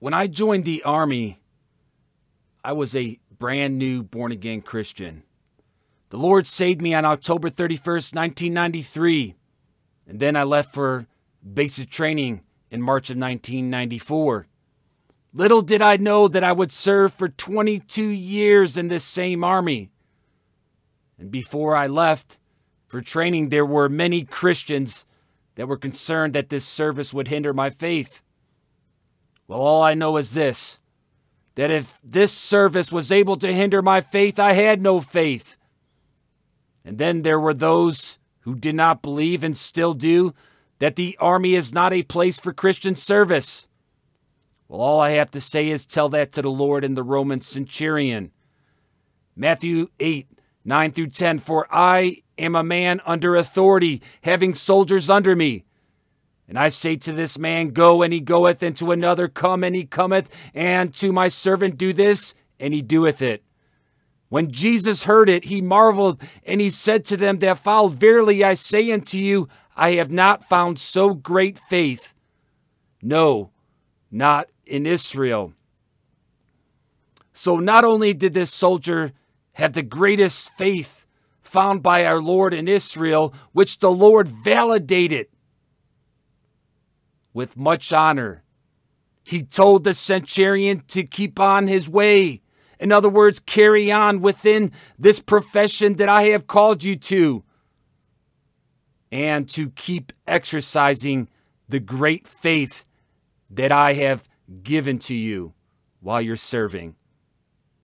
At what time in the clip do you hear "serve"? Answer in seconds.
16.70-17.12